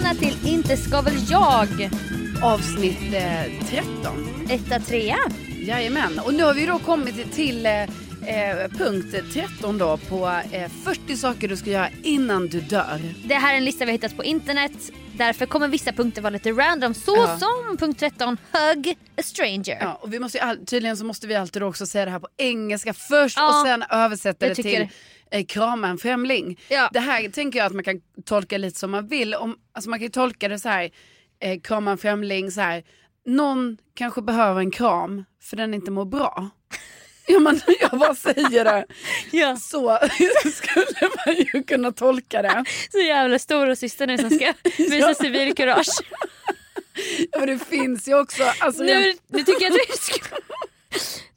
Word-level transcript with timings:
Välkomna 0.00 0.14
till 0.14 0.48
Inte 0.48 0.76
ska 0.76 1.00
väl 1.00 1.14
jag. 1.30 1.90
Avsnitt 2.42 3.14
eh, 3.14 3.66
13. 3.68 4.46
Etta, 4.50 4.80
trea. 4.80 5.16
Jajamän. 5.66 6.18
Och 6.18 6.34
nu 6.34 6.42
har 6.44 6.54
vi 6.54 6.66
då 6.66 6.78
kommit 6.78 7.32
till 7.32 7.66
eh, 7.66 7.82
eh, 7.82 8.68
punkt 8.78 9.14
13 9.32 9.78
då 9.78 9.96
på 9.96 10.40
eh, 10.52 10.68
40 10.84 11.16
saker 11.16 11.48
du 11.48 11.56
ska 11.56 11.70
göra 11.70 11.88
innan 12.02 12.46
du 12.46 12.60
dör. 12.60 13.00
Det 13.24 13.34
här 13.34 13.52
är 13.52 13.56
en 13.56 13.64
lista 13.64 13.84
vi 13.84 13.90
har 13.90 13.92
hittat 13.92 14.16
på 14.16 14.24
internet. 14.24 14.72
Därför 15.16 15.46
kommer 15.46 15.68
vissa 15.68 15.92
punkter 15.92 16.22
vara 16.22 16.30
lite 16.30 16.52
random. 16.52 16.94
Så 16.94 17.16
Ja. 17.16 17.38
som 17.38 17.76
punkt 17.76 18.00
13, 18.00 18.36
hug 18.52 18.96
a 19.16 19.22
stranger. 19.22 19.78
Ja, 19.80 19.98
och 20.02 20.12
vi 20.12 20.18
måste 20.18 20.42
all, 20.42 20.66
tydligen 20.66 20.96
så 20.96 21.04
måste 21.04 21.26
vi 21.26 21.34
alltid 21.34 21.62
också 21.62 21.86
säga 21.86 22.04
det 22.04 22.10
här 22.10 22.18
på 22.18 22.28
engelska 22.36 22.94
först 22.94 23.36
Ja, 23.38 23.48
och 23.60 23.66
sen 23.66 23.84
översätta 23.90 24.48
det 24.48 24.54
tycker 24.54 24.70
till 24.70 24.88
eh, 25.30 25.44
krama 25.46 25.88
en 25.88 25.98
främling. 25.98 26.60
Ja. 26.68 26.88
Det 26.92 27.00
här 27.00 27.28
tänker 27.28 27.58
jag 27.58 27.66
att 27.66 27.72
man 27.72 27.84
kan 27.84 28.00
tolka 28.24 28.58
lite 28.58 28.78
som 28.78 28.90
man 28.90 29.08
vill. 29.08 29.34
Om, 29.34 29.56
alltså 29.72 29.90
man 29.90 29.98
kan 29.98 30.04
ju 30.06 30.10
tolka 30.10 30.48
det 30.48 30.58
så 30.58 30.68
här, 30.68 30.90
eh, 31.40 31.60
krama 31.60 31.90
en 31.90 31.98
främling 31.98 32.50
så 32.50 32.60
här. 32.60 32.82
Någon 33.26 33.76
kanske 33.94 34.22
behöver 34.22 34.60
en 34.60 34.70
kram 34.70 35.24
för 35.42 35.56
den 35.56 35.74
inte 35.74 35.90
mår 35.90 36.04
bra. 36.04 36.50
Ja, 37.26 37.38
men 37.38 37.60
jag 37.80 37.90
bara 37.98 38.14
säger 38.14 38.64
det. 38.64 38.86
Ja. 39.32 39.56
Så 39.56 39.98
skulle 40.54 41.10
man 41.26 41.34
ju 41.36 41.62
kunna 41.62 41.92
tolka 41.92 42.42
det. 42.42 42.64
Så 42.92 42.98
jävla 42.98 43.38
stor 43.38 43.68
och 43.70 43.78
syster 43.78 44.06
nu 44.06 44.18
som 44.18 44.30
ska 44.30 44.52
visa 44.78 44.96
Ja. 44.96 45.14
civilkurage. 45.14 45.88
Ja, 47.32 47.38
men 47.38 47.46
det 47.48 47.58
finns 47.64 48.08
ju 48.08 48.20
också... 48.20 48.42
Alltså, 48.60 48.82
Nu, 48.82 48.90
jag, 48.92 49.16
nu 49.28 49.38
tycker 49.38 49.62
jag 49.64 49.72
att 49.72 49.78
vi 49.88 49.96
ska... 49.96 50.36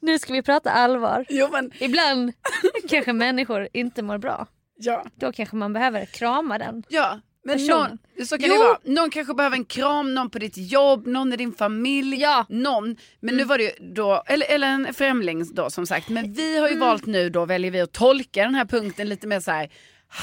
Nu 0.04 0.18
ska 0.18 0.32
vi 0.32 0.42
prata 0.42 0.70
allvar. 0.70 1.24
jo, 1.28 1.48
men, 1.52 1.70
Ibland 1.78 2.32
kanske 2.88 3.12
människor 3.12 3.68
inte 3.72 4.02
mår 4.02 4.18
bra. 4.18 4.46
ja. 4.76 5.04
Då 5.14 5.32
kanske 5.32 5.56
man 5.56 5.72
behöver 5.72 6.04
krama 6.04 6.58
den. 6.58 6.82
ja. 6.88 7.20
Men 7.46 7.66
någon, 7.66 7.98
så 8.26 8.38
kan 8.38 8.48
Jo. 8.48 8.54
det 8.54 8.58
vara. 8.58 8.78
Någon 8.84 9.10
kanske 9.10 9.34
behöver 9.34 9.56
en 9.56 9.64
kram, 9.64 10.14
någon 10.14 10.30
på 10.30 10.38
ditt 10.38 10.56
jobb, 10.56 11.06
någon 11.06 11.32
i 11.32 11.36
din 11.36 11.52
familj. 11.54 12.16
Ja. 12.20 12.46
Någon. 12.48 12.96
Men 13.20 13.36
nu 13.36 13.44
var 13.44 13.58
det 13.58 13.64
ju 13.64 13.70
då, 13.94 14.22
eller, 14.26 14.46
eller 14.50 14.66
en 14.68 14.94
främling 14.94 15.54
då 15.54 15.70
som 15.70 15.86
sagt. 15.86 16.08
Men 16.08 16.32
vi 16.32 16.58
har 16.58 16.68
ju 16.68 16.78
valt 16.78 17.06
nu 17.06 17.30
då, 17.30 17.44
väljer 17.46 17.70
vi 17.70 17.80
att 17.80 17.92
tolka 17.92 18.42
den 18.44 18.54
här 18.54 18.64
punkten 18.64 19.08
lite 19.08 19.26
mer 19.26 19.40
så 19.40 19.50
här. 19.50 19.68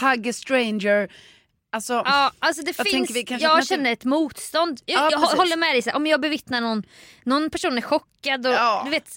Hug 0.01 0.29
a 0.29 0.33
stranger. 0.33 1.09
Alltså, 1.71 1.93
Ja, 1.93 2.31
alltså 2.39 2.63
det 2.63 2.73
finns, 2.73 3.11
vi 3.15 3.25
man 3.29 3.39
jag 3.39 3.57
inte- 3.57 3.67
känner 3.67 3.91
ett 3.91 4.05
motstånd. 4.05 4.79
Jag, 4.85 4.99
Ja, 4.99 5.07
jag 5.11 5.19
håller 5.19 5.57
med 5.57 5.73
dig, 5.75 5.81
så 5.81 5.89
här, 5.89 5.97
om 5.97 6.07
jag 6.07 6.21
bevittnar 6.21 6.61
någon, 6.61 6.83
någon 7.23 7.49
person 7.49 7.77
är 7.77 7.81
chockad 7.81 8.47
och 8.47 8.53
Ja. 8.53 8.81
du 8.85 8.91
vet 8.91 9.07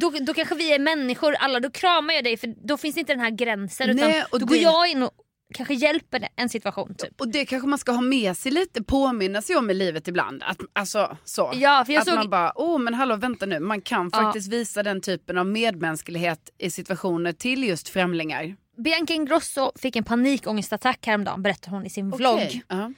då, 0.00 0.10
då 0.10 0.34
kanske 0.34 0.54
vi 0.54 0.74
är 0.74 0.78
människor 0.78 1.34
alla, 1.34 1.60
då 1.60 1.70
kramar 1.70 2.14
jag 2.14 2.24
dig 2.24 2.36
för 2.36 2.54
då 2.66 2.76
finns 2.76 2.96
inte 2.96 3.12
den 3.12 3.20
här 3.20 3.30
gränsen 3.30 3.96
Nej, 3.96 4.08
utan 4.18 4.22
och 4.32 4.40
då 4.40 4.46
går 4.46 4.54
det- 4.54 4.60
jag 4.60 4.88
in 4.88 5.02
och 5.02 5.10
kanske 5.54 5.74
hjälper 5.74 6.28
en 6.36 6.48
situation 6.48 6.94
typ. 6.94 7.20
och 7.20 7.28
det 7.28 7.44
kanske 7.46 7.68
man 7.68 7.78
ska 7.78 7.92
ha 7.92 8.00
med 8.00 8.36
sig 8.36 8.52
lite, 8.52 8.82
påminna 8.82 9.42
sig 9.42 9.56
om 9.56 9.70
i 9.70 9.74
livet 9.74 10.08
ibland. 10.08 10.42
Att, 10.42 10.58
alltså, 10.72 11.16
så. 11.24 11.52
Ja, 11.54 11.84
för 11.86 11.92
jag 11.92 12.00
att 12.00 12.06
såg- 12.08 12.14
man 12.16 12.30
bara, 12.30 12.52
åh 12.54 12.78
men 12.78 12.94
hallå 12.94 13.16
vänta 13.16 13.46
nu, 13.46 13.60
man 13.60 13.80
kan 13.80 14.10
Ja. 14.12 14.18
faktiskt 14.22 14.52
visa 14.52 14.82
den 14.82 15.00
typen 15.00 15.38
av 15.38 15.46
medmänsklighet 15.46 16.50
i 16.58 16.70
situationer 16.70 17.32
till 17.32 17.64
just 17.64 17.88
främlingar. 17.88 18.56
Bianca 18.76 19.14
Ingrosso 19.14 19.72
fick 19.76 19.96
en 19.96 20.04
panikångestattack 20.04 21.06
häromdagen 21.06 21.42
berättar 21.42 21.70
hon 21.70 21.86
i 21.86 21.90
sin 21.90 22.10
vlogg. 22.10 22.34
Okej, 22.34 22.62
ja. 22.68 22.92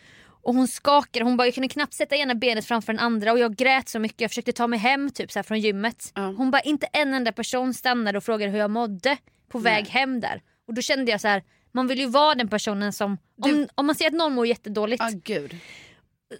Och 0.47 0.55
hon 0.55 0.69
skakade, 0.69 1.25
hon 1.25 1.37
bara 1.37 1.47
jag 1.47 1.55
kunde 1.55 1.69
knappt 1.69 1.95
sätta 1.95 2.17
ena 2.17 2.35
benet 2.35 2.65
framför 2.65 2.93
den 2.93 3.01
andra 3.01 3.33
och 3.33 3.39
jag 3.39 3.57
grät 3.57 3.89
så 3.89 3.99
mycket. 3.99 4.21
Jag 4.21 4.31
försökte 4.31 4.53
ta 4.53 4.67
mig 4.67 4.79
hem 4.79 5.11
typ 5.11 5.33
så 5.33 5.39
här 5.39 5.45
från 5.45 5.61
gymmet. 5.61 6.13
Ja. 6.15 6.35
Hon 6.37 6.51
bara 6.51 6.61
inte 6.61 6.87
en 6.93 7.15
enda 7.15 7.33
person 7.33 7.75
stannade 7.75 8.19
och 8.19 8.25
frågade 8.25 8.53
hur 8.53 8.59
jag 8.59 8.71
mådde 8.71 9.17
på 9.49 9.59
väg 9.59 9.87
hem 9.89 10.21
där. 10.21 10.43
Och 10.69 10.75
då 10.75 10.83
kände 10.83 11.11
jag 11.11 11.21
så 11.21 11.29
här, 11.29 11.43
man 11.73 11.87
vill 11.87 11.99
ju 11.99 12.07
vara 12.07 12.35
den 12.35 12.49
personen 12.49 12.93
som, 12.93 13.19
om, 13.43 13.69
om 13.75 13.87
man 13.87 13.95
ser 13.95 14.07
att 14.07 14.13
någon 14.13 14.33
mår 14.35 14.47
jättedåligt. 14.47 15.03
Ja, 15.07 15.21
gud. 15.25 15.57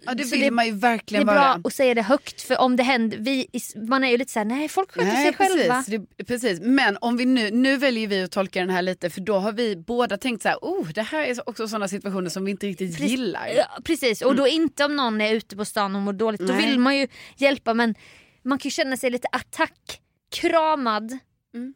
Ja, 0.05 0.15
det 0.15 0.25
vill 0.25 0.41
det- 0.41 0.51
man 0.51 0.67
ju 0.67 0.73
det 0.73 0.77
är 0.79 0.81
verkligen 0.81 1.27
bra 1.27 1.35
vara. 1.35 1.61
att 1.65 1.73
säga 1.73 1.95
det 1.95 2.03
högt 2.03 2.43
för 2.43 2.59
om 2.61 2.77
det 2.77 2.83
händer, 2.83 3.19
vi, 3.19 3.47
man 3.89 4.05
är 4.05 4.09
ju 4.09 4.17
lite 4.17 4.33
såhär, 4.33 4.45
nej 4.45 4.69
folk 4.69 4.93
sköter 4.93 5.11
sig 5.11 5.33
själva. 5.35 5.75
precis, 5.75 6.07
det, 6.17 6.25
precis. 6.25 6.61
Men 6.61 6.99
om 7.01 7.17
vi 7.17 7.25
nu, 7.27 7.51
nu 7.51 7.77
väljer 7.77 8.09
vi 8.09 8.23
att 8.23 8.31
tolka 8.31 8.61
den 8.61 8.71
här 8.71 8.83
lite 8.83 9.11
för 9.11 9.21
då 9.21 9.39
har 9.39 9.53
vi 9.53 9.77
båda 9.77 10.17
tänkt 10.17 10.43
så 10.43 10.49
här, 10.49 10.59
oh 10.63 10.89
det 10.89 11.03
här 11.03 11.25
är 11.25 11.49
också 11.49 11.69
sådana 11.69 11.89
situationer 11.89 12.31
som 12.31 12.45
vi 12.45 12.51
inte 12.51 12.67
riktigt 12.67 12.97
Precis. 12.97 13.11
gillar. 13.11 13.47
Ja, 13.57 13.79
precis, 13.85 14.23
och 14.23 14.37
då 14.37 14.47
inte 14.49 14.85
om 14.85 14.97
någon 14.97 15.21
är 15.21 15.35
ute 15.35 15.57
på 15.57 15.65
stan 15.65 15.97
och 15.97 16.03
mår 16.03 16.13
dåligt. 16.13 16.41
Då 16.41 16.47
Nej. 16.55 16.67
vill 16.67 16.79
man 16.79 16.97
ju 16.97 17.09
hjälpa 17.37 17.75
men 17.75 17.95
man 18.43 18.59
kan 18.59 18.65
ju 18.69 18.71
känna 18.71 18.97
sig 18.97 19.11
lite 19.11 19.29
attackkramad. 19.33 21.19
Mm. 21.55 21.75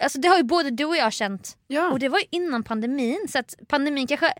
Alltså 0.00 0.20
det 0.20 0.28
har 0.28 0.36
ju 0.36 0.42
både 0.42 0.70
du 0.70 0.84
och 0.84 0.96
jag 0.96 1.12
känt. 1.12 1.56
Ja. 1.66 1.90
Och 1.92 1.98
det 1.98 2.08
var 2.08 2.18
ju 2.18 2.24
innan 2.30 2.62
pandemin. 2.62 3.26
Så 3.28 3.38
att 3.38 3.54
pandemin 3.68 4.06
kanske, 4.06 4.32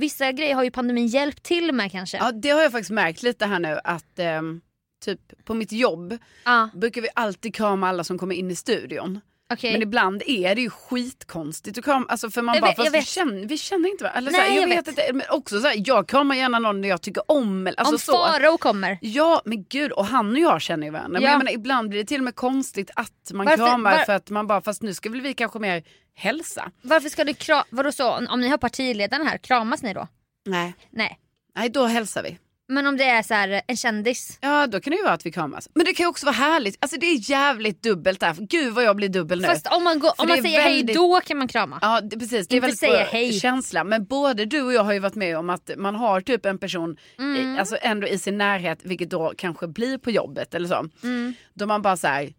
vissa 0.00 0.32
grejer 0.32 0.54
har 0.54 0.64
ju 0.64 0.70
pandemin 0.70 1.06
hjälpt 1.06 1.42
till 1.42 1.72
med 1.72 1.92
kanske. 1.92 2.16
ja, 2.16 2.32
det 2.32 2.50
har 2.50 2.62
jag 2.62 2.72
faktiskt 2.72 2.90
märkt 2.90 3.22
lite 3.22 3.46
här 3.46 3.58
nu 3.58 3.80
att 3.84 4.18
ehm, 4.18 4.60
typ 5.04 5.44
på 5.44 5.54
mitt 5.54 5.72
jobb 5.72 6.18
Ja, 6.44 6.68
brukar 6.74 7.02
vi 7.02 7.08
alltid 7.14 7.54
krama 7.54 7.88
alla 7.88 8.04
som 8.04 8.18
kommer 8.18 8.34
in 8.34 8.50
i 8.50 8.54
studion. 8.56 9.20
Okej. 9.50 9.72
Men 9.72 9.82
ibland 9.82 10.22
är 10.26 10.54
det 10.54 10.60
ju 10.60 10.70
skitkonstigt 10.70 11.78
att 11.78 11.84
krama, 11.84 12.06
alltså 12.08 12.30
för 12.30 12.42
man 12.42 12.54
Jag 12.54 12.62
bara, 12.62 12.68
vet- 12.70 12.76
fast 12.76 12.94
vi, 12.94 13.02
känner, 13.02 13.46
vi 13.46 13.58
känner 13.58 13.88
inte 13.88 14.04
varandra. 14.04 14.18
Eller 14.18 14.32
Nej, 14.32 14.54
jag, 14.56 14.62
jag 14.62 14.68
vet, 14.68 14.78
vet. 14.78 14.88
inte, 14.88 15.12
men 15.12 15.26
också 15.30 15.60
så 15.60 15.66
här, 15.68 15.82
jag 15.86 16.08
kramar 16.08 16.34
gärna 16.34 16.58
någon 16.58 16.84
jag 16.84 17.02
tycker 17.02 17.22
om. 17.30 17.66
Alltså 17.76 17.94
om 17.94 17.98
så. 17.98 18.12
Farao 18.12 18.58
kommer. 18.58 18.98
Ja 19.00 19.42
men 19.44 19.64
gud 19.64 19.92
och 19.92 20.06
han 20.06 20.30
och 20.32 20.38
jag 20.38 20.62
känner 20.62 20.86
ju 20.86 20.90
varandra. 20.92 21.12
Men 21.12 21.22
Ja. 21.22 21.28
jag 21.30 21.38
menar, 21.38 21.52
ibland 21.52 21.88
blir 21.88 21.98
det 22.00 22.06
till 22.06 22.20
och 22.20 22.24
med 22.24 22.34
konstigt 22.34 22.90
att 22.96 23.30
man 23.32 23.46
Varför- 23.46 23.66
kramar 23.66 23.96
var- 23.96 24.04
för 24.04 24.12
att 24.12 24.30
man 24.30 24.46
bara 24.46 24.60
fast 24.60 24.82
nu 24.82 24.94
ska 24.94 25.10
väl 25.10 25.20
vi 25.20 25.34
kanske 25.34 25.58
mer 25.58 25.82
hälsa. 26.14 26.70
Varför 26.82 27.08
ska 27.08 27.24
du 27.24 27.34
krama, 27.34 27.64
vadå 27.70 27.92
så, 27.92 28.26
om 28.26 28.40
ni 28.40 28.48
har 28.48 28.58
partiledaren 28.58 29.26
här, 29.26 29.38
kramas 29.38 29.82
ni 29.82 29.94
då? 29.94 30.08
Nej. 30.46 30.74
Nej. 30.90 31.18
Nej 31.56 31.68
då 31.68 31.84
hälsar 31.86 32.22
vi. 32.22 32.38
Men 32.70 32.86
om 32.86 32.96
det 32.96 33.04
är 33.04 33.22
så 33.22 33.34
här, 33.34 33.62
en 33.66 33.76
kändis. 33.76 34.38
Ja 34.40 34.66
då 34.66 34.80
kan 34.80 34.90
det 34.90 34.96
ju 34.96 35.02
vara 35.02 35.12
att 35.14 35.26
vi 35.26 35.32
kramas. 35.32 35.68
Men 35.74 35.84
det 35.84 35.94
kan 35.94 36.04
ju 36.04 36.08
också 36.08 36.26
vara 36.26 36.36
härligt. 36.36 36.76
Alltså 36.80 36.96
det 37.00 37.06
är 37.06 37.30
jävligt 37.30 37.82
dubbelt 37.82 38.20
där. 38.20 38.36
Gud 38.38 38.74
vad 38.74 38.84
jag 38.84 38.96
blir 38.96 39.08
dubbel 39.08 39.40
nu. 39.40 39.46
Fast 39.48 39.66
om 39.66 39.84
man, 39.84 39.98
går, 39.98 40.12
om 40.18 40.28
man 40.28 40.42
säger 40.42 40.60
hej 40.60 40.76
väldigt- 40.76 40.96
då 40.96 41.20
kan 41.20 41.38
man 41.38 41.48
krama. 41.48 41.78
Ja 41.82 42.00
det, 42.00 42.18
precis, 42.18 42.48
det 42.48 42.54
är 42.54 42.56
Inte 42.56 42.60
väldigt 42.66 42.78
säga 42.80 43.04
hej. 43.04 43.32
känsla. 43.32 43.84
Men 43.84 44.04
både 44.04 44.44
du 44.44 44.62
och 44.62 44.72
jag 44.72 44.84
har 44.84 44.92
ju 44.92 44.98
varit 44.98 45.14
med 45.14 45.38
om 45.38 45.50
att 45.50 45.70
man 45.76 45.94
har 45.94 46.20
typ 46.20 46.46
en 46.46 46.58
person 46.58 46.96
Mm. 47.18 47.58
alltså 47.58 47.76
ändå 47.82 48.06
i 48.08 48.18
sin 48.18 48.38
närhet, 48.38 48.78
vilket 48.82 49.10
då 49.10 49.32
kanske 49.36 49.66
blir 49.68 49.98
på 49.98 50.10
jobbet 50.10 50.54
eller 50.54 50.68
så. 50.68 50.88
Mm. 51.02 51.34
Då 51.54 51.66
man 51.66 51.82
bara 51.82 51.96
säger 51.96 52.32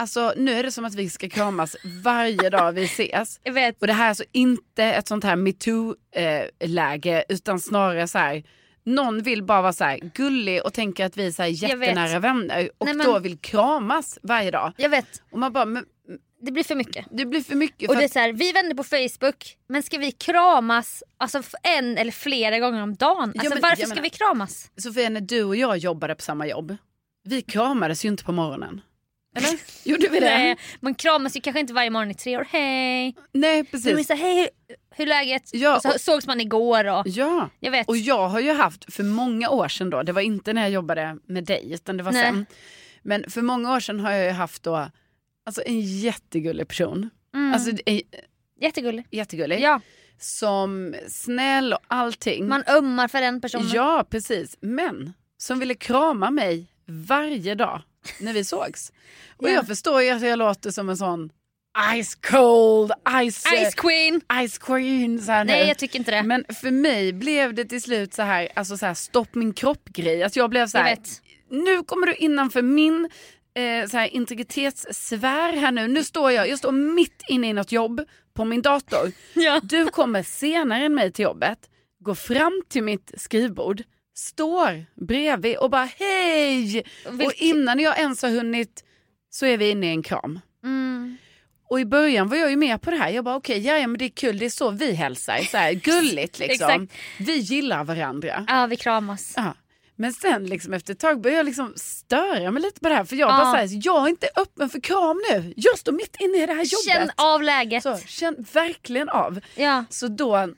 Alltså 0.00 0.32
nu 0.36 0.52
är 0.52 0.62
det 0.62 0.72
som 0.72 0.84
att 0.84 0.94
vi 0.94 1.10
ska 1.10 1.28
kramas 1.28 1.76
varje 2.04 2.50
dag 2.50 2.72
vi 2.72 2.84
ses. 2.84 3.40
Och 3.80 3.86
det 3.86 3.92
här 3.92 4.04
är 4.04 4.08
alltså 4.08 4.24
inte 4.32 4.84
ett 4.84 5.08
sånt 5.08 5.24
här 5.24 5.36
metoo-läge 5.36 7.24
utan 7.28 7.60
snarare 7.60 8.08
så 8.08 8.18
här 8.18 8.42
någon 8.84 9.22
vill 9.22 9.42
bara 9.42 9.62
vara 9.62 9.72
så 9.72 9.84
här 9.84 9.98
gullig 10.14 10.62
och 10.64 10.72
tänker 10.72 11.06
att 11.06 11.16
vi 11.16 11.26
är 11.26 11.30
så 11.30 11.42
här 11.42 11.48
jättenära 11.48 12.18
vänner 12.18 12.70
och 12.78 12.86
Nej, 12.86 12.94
men- 12.94 13.06
då 13.06 13.18
vill 13.18 13.38
kramas 13.38 14.18
varje 14.22 14.50
dag. 14.50 14.72
Jag 14.76 14.88
vet. 14.90 15.22
Och 15.32 15.38
man 15.38 15.52
bara, 15.52 15.64
men, 15.64 15.84
Det 16.40 16.52
blir 16.52 16.64
för 16.64 16.74
mycket. 16.74 17.06
det 17.10 17.26
blir 17.26 17.40
för 17.40 17.54
mycket. 17.54 17.88
Och 17.88 17.94
För 17.94 18.00
det 18.00 18.06
är 18.06 18.08
så 18.08 18.18
här, 18.18 18.32
vi 18.32 18.48
är 18.50 18.54
vänner 18.54 18.74
på 18.74 18.84
Facebook 18.84 19.56
men 19.68 19.82
ska 19.82 19.98
vi 19.98 20.12
kramas 20.12 21.02
alltså 21.16 21.42
en 21.62 21.98
eller 21.98 22.12
flera 22.12 22.58
gånger 22.58 22.82
om 22.82 22.94
dagen? 22.94 23.32
Alltså, 23.38 23.48
men 23.48 23.60
varför 23.62 23.76
ska 23.76 23.88
menar- 23.88 24.02
vi 24.02 24.10
kramas? 24.10 24.70
Sofia, 24.76 25.08
när 25.08 25.20
du 25.20 25.44
och 25.44 25.56
jag 25.56 25.76
jobbade 25.78 26.14
på 26.14 26.22
samma 26.22 26.46
jobb, 26.46 26.76
vi 27.24 27.42
kramades 27.42 28.04
ju 28.04 28.08
inte 28.08 28.24
på 28.24 28.32
morgonen. 28.32 28.80
Eller? 29.36 29.50
Gjorde 29.88 30.08
vi 30.08 30.20
det? 30.20 30.26
Nej, 30.38 30.56
man 30.80 30.94
kramas 30.94 31.36
ju 31.36 31.40
kanske 31.40 31.60
inte 31.60 31.72
varje 31.72 31.90
morgon 31.90 32.10
i 32.10 32.14
tre 32.14 32.36
år. 32.38 32.46
Hej! 32.50 33.16
Nej 33.32 33.62
Du 33.62 33.68
precis. 33.70 33.94
minns 33.94 34.08
hej, 34.08 34.36
hur, 34.38 34.48
hur 34.96 35.04
är 35.04 35.08
läget? 35.08 35.42
Ja, 35.52 35.76
och 35.76 35.82
så 35.82 35.88
och- 35.94 36.00
sågs 36.00 36.26
man 36.26 36.40
igår 36.40 36.84
och 36.84 37.02
Ja, 37.06 37.48
jag 37.60 37.70
vet. 37.70 37.88
och 37.88 37.96
jag 37.96 38.28
har 38.28 38.40
ju 38.40 38.52
haft 38.52 38.94
för 38.94 39.02
många 39.02 39.48
år 39.50 39.68
sedan 39.68 39.90
då, 39.90 40.02
det 40.02 40.12
var 40.12 40.20
inte 40.22 40.52
när 40.52 40.62
jag 40.62 40.70
jobbade 40.70 41.16
med 41.26 41.44
dig 41.44 41.72
utan 41.72 41.96
det 41.96 42.02
var 42.02 42.12
Nej. 42.12 42.22
sen. 42.24 42.46
Men 43.02 43.30
för 43.30 43.42
många 43.42 43.74
år 43.74 43.80
sedan 43.80 44.00
har 44.00 44.10
jag 44.12 44.24
ju 44.24 44.30
haft 44.30 44.62
då 44.62 44.88
alltså 45.46 45.62
en 45.66 45.80
jättegullig 45.80 46.68
person. 46.68 47.10
Mm. 47.34 47.54
Alltså 47.54 47.70
en, 47.86 48.00
Jättegullig. 48.60 49.04
jättegullig. 49.10 49.60
Ja, 49.60 49.80
Som 50.18 50.94
snäll 51.08 51.72
och 51.72 51.78
allting. 51.86 52.48
man 52.48 52.62
ömmar 52.66 53.08
för 53.08 53.20
den 53.20 53.40
personen. 53.40 53.70
Ja 53.74 54.04
precis, 54.10 54.56
men 54.60 55.12
som 55.38 55.58
ville 55.58 55.74
krama 55.74 56.30
mig 56.30 56.66
varje 56.86 57.54
dag 57.54 57.82
när 58.18 58.32
vi 58.32 58.44
sågs. 58.44 58.92
Och 59.36 59.48
Ja. 59.48 59.52
jag 59.52 59.66
förstår 59.66 60.02
ju 60.02 60.10
att 60.10 60.22
jag 60.22 60.38
låter 60.38 60.70
som 60.70 60.88
en 60.88 60.96
sån 60.96 61.32
ice 62.02 62.14
cold, 62.14 62.92
ice, 63.30 63.44
Ice 63.70 63.74
Queen! 63.74 64.20
ice 64.48 64.58
queen. 64.58 65.22
Så 65.22 65.32
här 65.32 65.44
nu. 65.44 65.52
Nej 65.52 65.68
jag 65.68 65.78
tycker 65.78 65.98
inte 65.98 66.10
det. 66.10 66.22
Men 66.22 66.44
för 66.60 66.70
mig 66.70 67.12
blev 67.12 67.54
det 67.54 67.64
till 67.64 67.82
slut 67.82 68.14
så 68.14 68.22
här, 68.22 68.48
alltså 68.54 68.76
så 68.76 68.86
här 68.86 68.94
stopp 68.94 69.34
min 69.34 69.52
kropp 69.52 69.88
grej. 69.88 70.22
Att 70.22 70.36
jag 70.36 70.50
blev 70.50 70.66
så 70.66 70.78
jag 70.78 70.82
här, 70.84 70.96
vet. 70.96 71.22
nu 71.50 71.82
kommer 71.82 72.06
du 72.06 72.14
innanför 72.14 72.62
min 72.62 73.08
eh, 73.54 73.88
så 73.88 73.96
här, 73.96 74.06
integritetssfär 74.66 75.52
här 75.52 75.72
nu. 75.72 75.88
Nu 75.88 76.04
står 76.04 76.32
jag, 76.32 76.48
jag 76.48 76.58
står 76.58 76.72
mitt 76.72 77.22
inne 77.28 77.48
i 77.48 77.52
något 77.52 77.72
jobb 77.72 78.00
på 78.34 78.44
min 78.44 78.62
dator. 78.62 79.12
Ja. 79.34 79.60
Du 79.62 79.86
kommer 79.86 80.22
senare 80.22 80.84
än 80.84 80.94
mig 80.94 81.12
till 81.12 81.22
jobbet, 81.22 81.58
går 82.04 82.14
fram 82.14 82.62
till 82.68 82.82
mitt 82.82 83.12
skrivbord, 83.16 83.82
står 84.14 84.84
bredvid 85.06 85.56
och 85.56 85.70
bara 85.70 85.88
hej! 85.98 86.84
Och 87.06 87.12
Vilk- 87.12 87.32
innan 87.36 87.78
jag 87.78 87.98
ens 87.98 88.22
har 88.22 88.30
hunnit 88.30 88.84
så 89.30 89.46
är 89.46 89.56
vi 89.58 89.70
inne 89.70 89.86
i 89.86 89.90
en 89.90 90.02
kram. 90.02 90.40
Mm. 90.64 91.16
Och 91.68 91.80
i 91.80 91.84
början 91.84 92.28
var 92.28 92.36
jag 92.36 92.50
ju 92.50 92.56
med 92.56 92.82
på 92.82 92.90
det 92.90 92.96
här. 92.96 93.10
Jag 93.10 93.24
bara 93.24 93.36
okej, 93.36 93.60
okay, 93.60 93.80
ja, 93.80 93.86
men 93.86 93.98
det 93.98 94.04
är 94.04 94.08
kul, 94.08 94.38
det 94.38 94.44
är 94.44 94.50
så 94.50 94.70
vi 94.70 94.92
hälsar. 94.92 95.38
Så 95.38 95.56
här, 95.56 95.72
gulligt 95.72 96.38
liksom. 96.38 96.88
Vi 97.18 97.36
gillar 97.36 97.84
varandra. 97.84 98.44
Ja 98.48 98.66
vi 98.66 98.76
kramas. 98.76 99.32
Ja. 99.36 99.54
Men 99.96 100.12
sen 100.12 100.46
liksom 100.46 100.72
efter 100.72 100.92
ett 100.92 100.98
tag 100.98 101.20
började 101.20 101.36
jag 101.38 101.46
liksom 101.46 101.72
störa 101.76 102.50
mig 102.50 102.62
lite 102.62 102.80
på 102.80 102.88
det 102.88 102.94
här. 102.94 103.04
För 103.04 103.16
jag 103.16 103.30
Ja. 103.30 103.38
bara 103.44 103.68
säger 103.68 103.80
jag 103.84 104.04
är 104.04 104.08
inte 104.08 104.28
öppen 104.36 104.68
för 104.70 104.80
kram 104.80 105.20
nu. 105.30 105.52
Jag 105.56 105.78
står 105.78 105.92
mitt 105.92 106.16
inne 106.20 106.42
i 106.42 106.46
det 106.46 106.52
här 106.54 106.64
jobbet. 106.64 107.08
Känn 107.08 107.10
av 107.16 107.42
läget. 107.42 107.82
Så, 107.82 107.98
känn 108.06 108.46
verkligen 108.52 109.08
av. 109.08 109.40
Ja. 109.54 109.84
Så 109.90 110.08
då 110.08 110.48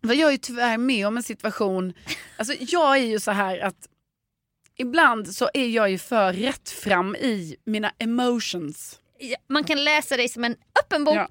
var 0.00 0.14
jag 0.14 0.32
ju 0.32 0.38
tyvärr 0.38 0.78
med 0.78 1.06
om 1.06 1.16
en 1.16 1.22
situation, 1.22 1.92
alltså 2.36 2.54
jag 2.58 2.96
är 2.98 3.04
ju 3.06 3.20
så 3.20 3.30
här 3.30 3.58
att 3.58 3.88
ibland 4.76 5.34
så 5.34 5.50
är 5.54 5.68
jag 5.68 5.90
ju 5.90 5.98
för 5.98 6.32
rätt 6.32 6.70
fram 6.70 7.16
i 7.16 7.56
mina 7.64 7.92
emotions. 7.98 9.00
Ja, 9.18 9.36
Man 9.48 9.64
kan 9.64 9.84
läsa 9.84 10.16
dig 10.16 10.28
som 10.28 10.44
en 10.44 10.56
öppen 10.84 11.04
bok. 11.04 11.16
Ja. 11.16 11.26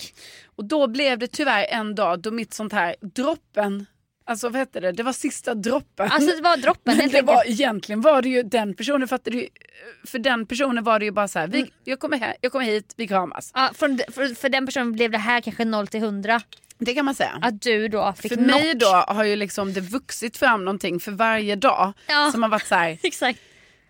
Och 0.55 0.65
då 0.65 0.87
blev 0.87 1.19
det 1.19 1.27
tyvärr 1.27 1.65
en 1.69 1.95
dag 1.95 2.19
då 2.19 2.31
mitt 2.31 2.53
sånt 2.53 2.73
här 2.73 2.95
droppen, 3.01 3.85
alltså 4.25 4.49
vad 4.49 4.55
hette 4.59 4.79
det, 4.79 4.91
det 4.91 5.03
var 5.03 5.13
sista 5.13 5.53
droppen. 5.53 6.11
Alltså 6.11 6.35
det 6.35 6.41
var 6.41 6.57
droppen 6.57 6.95
helt 6.95 7.13
det 7.13 7.21
var, 7.21 7.43
egentligen 7.49 8.01
var 8.01 8.21
det 8.21 8.29
ju 8.29 8.43
den 8.43 8.73
personen 8.73 9.07
fattade 9.07 9.37
ju, 9.37 9.47
för 10.05 10.19
den 10.19 10.45
personen 10.45 10.83
var 10.83 10.99
det 10.99 11.05
ju 11.05 11.11
bara 11.11 11.27
så 11.27 11.39
här, 11.39 11.47
vi, 11.47 11.57
Mm. 11.59 11.71
jag, 11.83 11.99
kommer 11.99 12.17
här, 12.17 12.35
jag 12.41 12.51
kommer 12.51 12.65
hit, 12.65 12.93
vi 12.97 13.07
kramas. 13.07 13.51
Ja, 13.53 13.69
från, 13.75 13.99
för, 14.11 14.35
för 14.35 14.49
den 14.49 14.65
personen 14.65 14.91
blev 14.91 15.11
det 15.11 15.17
här 15.17 15.41
kanske 15.41 15.65
0 15.65 15.87
till 15.87 15.99
100. 16.03 16.41
Det 16.79 16.93
kan 16.93 17.05
man 17.05 17.15
säga. 17.15 17.39
Att 17.41 17.61
du 17.61 17.87
då 17.87 18.13
fick 18.17 18.31
för 18.31 18.35
knock. 18.35 18.47
mig 18.61 18.73
då 18.75 18.87
har 19.07 19.23
ju 19.23 19.35
liksom 19.35 19.73
det 19.73 19.81
vuxit 19.81 20.37
fram 20.37 20.65
någonting 20.65 20.99
för 20.99 21.11
varje 21.11 21.55
dag 21.55 21.93
Ja. 22.07 22.29
som 22.31 22.43
har 22.43 22.49
varit 22.49 22.67
så 22.67 22.75
här, 22.75 22.97
Exakt. 23.03 23.39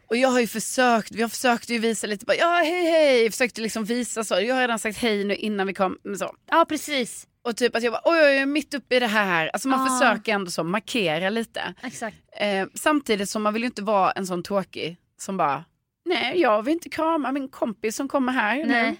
Och 0.07 0.17
jag 0.17 0.29
har 0.29 0.39
ju 0.39 0.47
försökt, 0.47 1.11
vi 1.11 1.21
har 1.21 1.29
försökt 1.29 1.69
ju 1.69 1.77
visa 1.79 2.07
lite 2.07 2.25
bara, 2.25 2.37
ja 2.37 2.53
hej 2.63 2.91
hej, 2.91 3.31
försökte 3.31 3.61
liksom 3.61 3.83
visa 3.85 4.23
så. 4.23 4.41
Jag 4.41 4.55
har 4.55 4.61
redan 4.61 4.79
sagt 4.79 4.97
hej 4.97 5.23
nu 5.23 5.35
innan 5.35 5.67
vi 5.67 5.73
kom. 5.73 5.97
Så. 6.17 6.35
Ja 6.49 6.65
precis. 6.69 7.27
Och 7.41 7.57
typ 7.57 7.75
att 7.75 7.83
jag 7.83 7.93
bara, 7.93 8.01
oj, 8.05 8.19
oj, 8.19 8.25
jag 8.25 8.35
är 8.35 8.45
mitt 8.45 8.73
uppe 8.73 8.95
i 8.95 8.99
det 8.99 9.07
här. 9.07 9.47
Alltså 9.53 9.67
man 9.67 9.87
Ah. 9.87 9.99
försöker 9.99 10.33
ändå 10.33 10.51
så 10.51 10.63
markera 10.63 11.29
lite. 11.29 11.73
Exakt. 11.83 12.17
Eh, 12.39 12.67
samtidigt 12.75 13.29
som 13.29 13.43
man 13.43 13.53
vill 13.53 13.61
ju 13.63 13.65
inte 13.67 13.81
vara 13.81 14.11
en 14.11 14.27
sån 14.27 14.43
tråkig 14.43 14.97
som 15.19 15.37
bara, 15.37 15.65
nej 16.05 16.39
jag 16.41 16.63
vill 16.63 16.73
inte 16.73 16.89
krama 16.89 17.31
min 17.31 17.49
kompis 17.49 17.95
som 17.95 18.07
kommer 18.07 18.33
här 18.33 18.55
nu. 18.55 18.65
Nej. 18.65 18.83
Men, 18.83 18.97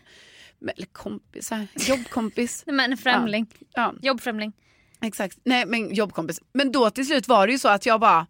eller 0.62 0.88
kompis, 0.88 1.50
jobbkompis. 1.76 2.64
Men 2.68 2.92
en 2.92 2.98
främling. 2.98 3.48
ja, 3.74 3.94
Jobbfrämling. 4.02 4.54
exakt. 5.02 5.38
Nej 5.44 5.66
men 5.66 5.94
jobbkompis. 5.94 6.40
Men 6.54 6.72
då 6.72 6.90
till 6.90 7.06
slut 7.08 7.28
var 7.28 7.48
det 7.48 7.54
ju 7.54 7.60
så 7.60 7.68
att 7.68 7.86
jag 7.86 8.00
bara, 8.00 8.28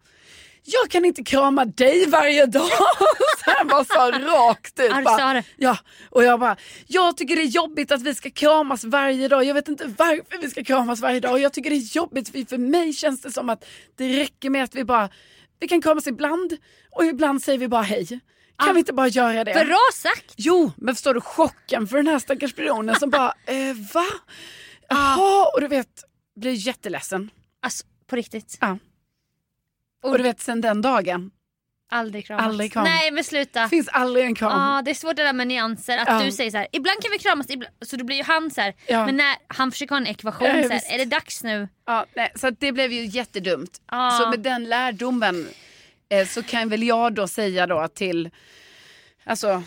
jag 0.64 0.92
kan 0.92 1.06
inte 1.06 1.24
krama 1.24 1.66
dig 1.66 2.06
varje 2.10 2.46
dag. 2.46 2.68
så 3.44 3.52
här 3.52 3.66
bara 3.66 3.84
så 3.86 4.12
rakt 4.12 4.80
ut. 4.80 4.92
Bara. 5.06 5.44
Ja, 5.58 5.78
och 6.10 6.24
jag 6.24 6.40
bara, 6.40 6.58
jag 6.88 7.18
tycker 7.18 7.36
det 7.36 7.42
är 7.42 7.46
jobbigt 7.46 7.92
att 7.92 8.02
vi 8.02 8.16
ska 8.16 8.30
kramas 8.30 8.84
varje 8.84 9.28
dag. 9.28 9.44
Jag 9.44 9.54
vet 9.54 9.68
inte 9.68 9.94
varför 9.98 10.42
vi 10.42 10.50
ska 10.50 10.64
kramas 10.64 11.00
varje 11.02 11.20
dag. 11.20 11.32
Och 11.32 11.40
jag 11.40 11.54
tycker 11.54 11.70
det 11.70 11.76
är 11.76 11.96
jobbigt 11.96 12.30
för 12.30 12.46
för 12.50 12.58
mig 12.58 12.94
känns 12.94 13.22
det 13.22 13.32
som 13.32 13.50
att 13.50 13.66
det 13.96 14.20
räcker 14.20 14.50
med 14.50 14.64
att 14.64 14.76
vi 14.76 14.84
bara, 14.84 15.10
vi 15.60 15.68
kan 15.68 15.82
kramas 15.82 16.08
ibland 16.08 16.58
och 16.92 17.06
ibland 17.06 17.44
säger 17.44 17.60
vi 17.60 17.68
bara 17.68 17.82
hej. 17.82 18.20
Kan 18.60 18.70
Ah. 18.70 18.74
vi 18.74 18.80
inte 18.80 18.94
bara 18.94 19.08
göra 19.08 19.44
det? 19.44 19.66
Bra 19.66 19.80
sagt! 19.94 20.34
Jo, 20.38 20.72
men 20.78 20.96
förstår 20.96 21.14
du 21.14 21.22
chocken 21.22 21.88
för 21.88 21.98
den 21.98 22.08
här 22.08 22.20
stackars 22.20 22.54
personen 22.54 22.96
som 22.96 23.10
bara, 23.10 23.34
eh, 23.46 23.76
va? 23.94 24.06
Jaha, 24.90 25.46
och 25.54 25.62
du 25.62 25.68
vet, 25.68 26.04
blir 26.36 26.52
jätteledsen. 26.68 27.30
Alltså 27.62 27.86
på 28.08 28.16
riktigt. 28.16 28.58
Ja. 28.62 28.78
Och 30.04 30.18
du 30.18 30.24
vet 30.24 30.40
sen 30.42 30.62
den 30.62 30.82
dagen, 30.82 31.32
Aldrig 31.92 32.26
kramas. 32.28 32.46
Aldrig 32.46 32.74
kramas. 32.74 32.90
Nej 32.90 33.12
men 33.12 33.24
sluta. 33.24 33.70
finns 33.70 33.88
aldrig 33.88 34.26
en 34.26 34.36
kram. 34.36 34.52
Ja 34.76 34.82
det 34.86 34.92
är 34.92 34.96
svårt 34.96 35.16
det 35.16 35.24
där 35.24 35.34
med 35.34 35.48
nyanser. 35.48 35.98
Att 35.98 36.08
Ja. 36.08 36.20
du 36.26 36.32
säger 36.32 36.52
så 36.52 36.58
här, 36.58 36.68
ibland 36.72 37.02
kan 37.04 37.12
vi 37.12 37.20
kramas, 37.20 37.50
ibland... 37.50 37.74
så 37.82 37.96
då 37.98 38.04
blir 38.06 38.16
ju 38.18 38.24
han 38.24 38.52
så 38.52 38.62
här. 38.62 38.76
Ja. 38.88 39.06
Men 39.06 39.18
när 39.18 39.36
han 39.48 39.72
försöker 39.72 39.90
ha 39.96 39.98
en 39.98 40.08
ekvation, 40.08 40.48
Ja, 40.48 40.64
så 40.64 40.70
här, 40.70 40.94
är 40.94 40.98
det 40.98 41.06
dags 41.06 41.44
nu? 41.44 41.68
Ja, 41.86 42.06
nej, 42.16 42.32
så 42.36 42.50
det 42.50 42.72
blev 42.72 42.92
ju 42.92 43.06
jättedumt. 43.06 43.82
Ja. 43.92 44.20
Så 44.24 44.30
med 44.30 44.40
den 44.40 44.64
lärdomen 44.64 45.48
så 46.28 46.44
kan 46.44 46.70
väl 46.70 46.84
jag 46.84 47.14
då 47.14 47.28
säga 47.28 47.68
då 47.68 47.88
till, 47.88 48.30
alltså 49.24 49.64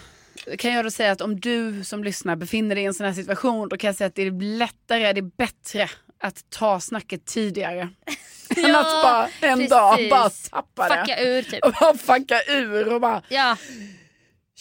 kan 0.59 0.73
jag 0.73 0.85
då 0.85 0.91
säga 0.91 1.13
att 1.13 1.21
om 1.21 1.41
du 1.41 1.85
som 1.85 2.05
lyssnar 2.05 2.37
befinner 2.37 2.75
dig 2.75 2.85
i 2.85 2.87
en 2.87 2.95
sån 2.95 3.07
här 3.07 3.13
situation 3.13 3.69
då 3.69 3.77
kan 3.77 3.89
jag 3.89 3.97
säga 3.97 4.09
att 4.09 4.15
det 4.15 4.23
är 4.23 4.57
lättare, 4.59 5.13
det 5.13 5.21
är 5.21 5.37
bättre 5.37 5.91
att 6.21 6.51
ta 6.51 6.81
snacket 6.81 7.27
tidigare. 7.27 7.81
Än 8.57 8.75
att 8.75 8.85
bara 8.85 9.29
en 9.41 9.69
dag 9.69 9.97
precis. 9.97 10.11
bara 10.11 10.31
tappa 10.31 10.89
det. 10.89 11.01
Fucka 11.01 11.21
ur 11.23 11.43
typ. 11.43 11.65
Och 11.65 11.73
bara 11.81 11.95
fucka 11.99 12.43
ur 12.49 12.93
och 12.93 13.01
bara, 13.01 13.23
Ja. 13.29 13.57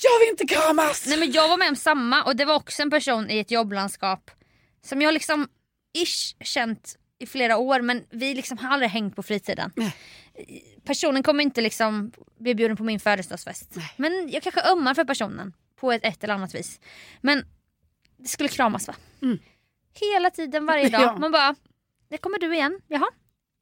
jag 0.04 0.20
vill 0.20 0.30
inte 0.30 0.48
kramas! 0.56 1.06
Nej 1.08 1.20
men 1.20 1.32
jag 1.32 1.48
var 1.48 1.58
med 1.58 1.70
om 1.70 1.76
samma 1.76 2.24
och 2.24 2.36
det 2.36 2.46
var 2.46 2.56
också 2.56 2.82
en 2.82 2.90
person 2.90 3.30
i 3.30 3.40
ett 3.40 3.52
jobblandskap 3.52 4.32
som 4.86 5.02
jag 5.02 5.14
liksom 5.14 5.48
ish 5.94 6.36
känt 6.44 6.98
i 7.22 7.26
flera 7.26 7.58
år 7.58 7.82
men 7.82 8.04
vi 8.10 8.36
liksom 8.36 8.58
har 8.58 8.70
aldrig 8.70 8.90
hängt 8.92 9.16
på 9.16 9.24
fritiden. 9.24 9.72
Nej. 9.76 9.96
Personen 10.84 11.24
kommer 11.24 11.44
inte 11.44 11.62
liksom 11.62 12.12
bli 12.40 12.56
bjuden 12.56 12.78
på 12.78 12.84
min 12.84 13.00
födelsedagsfest. 13.00 13.76
Men 13.98 14.30
jag 14.30 14.44
kanske 14.44 14.62
ömmar 14.72 14.94
för 14.94 15.04
personen 15.04 15.54
på 15.80 15.92
ett, 15.92 16.06
ett 16.06 16.24
eller 16.24 16.34
annat 16.34 16.56
vis. 16.56 16.80
Men 17.22 17.46
det 18.18 18.28
skulle 18.28 18.50
kramas 18.50 18.88
va? 18.88 18.96
Mm. 19.22 19.40
Hela 20.00 20.30
tiden, 20.30 20.66
varje 20.66 20.90
dag. 20.90 21.02
Ja. 21.02 21.18
Man 21.18 21.32
bara, 21.32 21.56
det 22.10 22.18
kommer 22.18 22.40
du 22.40 22.54
igen, 22.56 22.80
jaha. 22.88 23.08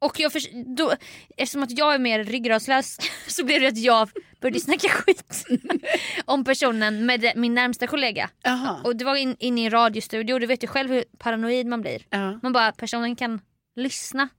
Och 0.01 0.19
jag 0.19 0.31
förs- 0.33 0.49
då, 0.77 0.93
eftersom 1.37 1.63
att 1.63 1.77
jag 1.77 1.93
är 1.93 1.99
mer 1.99 2.23
ryggradslös 2.23 2.97
så 3.27 3.45
blev 3.45 3.61
det 3.61 3.67
att 3.67 3.77
jag 3.77 4.09
började 4.41 4.59
snacka 4.59 4.89
skit 4.89 5.45
om 6.25 6.43
personen 6.43 7.05
med 7.05 7.31
min 7.35 7.53
närmsta 7.53 7.87
kollega. 7.87 8.29
Jaha. 8.43 8.81
Och 8.83 8.95
det 8.95 9.05
var 9.05 9.15
in, 9.15 9.35
in 9.39 9.57
i 9.57 9.63
en 9.65 9.71
radiostudio 9.71 10.33
och 10.33 10.39
du 10.39 10.45
vet 10.45 10.63
ju 10.63 10.67
själv 10.67 10.89
hur 10.91 11.03
paranoid 11.17 11.67
man 11.67 11.81
blir. 11.81 12.05
Ja. 12.09 12.39
Man 12.43 12.53
bara, 12.53 12.71
personen 12.71 13.15
kan 13.15 13.41
lyssna 13.79 14.29